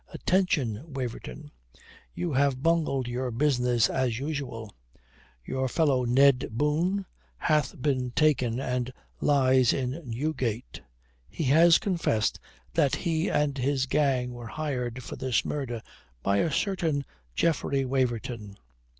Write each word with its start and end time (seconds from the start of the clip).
"Attention, 0.07 0.83
Waverton. 0.91 1.51
You 2.15 2.33
have 2.33 2.63
bungled 2.63 3.07
your 3.07 3.29
business, 3.29 3.87
as 3.87 4.17
usual. 4.17 4.73
Your 5.45 5.67
fellow 5.67 6.05
Ned 6.05 6.47
Boon 6.49 7.05
hath 7.37 7.79
been 7.79 8.09
taken 8.09 8.59
and 8.59 8.91
lies 9.19 9.73
in 9.73 10.01
Newgate. 10.03 10.81
He 11.29 11.43
has 11.43 11.77
confessed 11.77 12.39
that 12.73 12.95
he 12.95 13.29
and 13.29 13.55
his 13.59 13.85
gang 13.85 14.31
were 14.33 14.47
hired 14.47 15.03
for 15.03 15.17
this 15.17 15.45
murder 15.45 15.83
by 16.23 16.37
a 16.37 16.49
certain 16.51 17.05
Geoffrey 17.35 17.85
Waverton." 17.85 18.57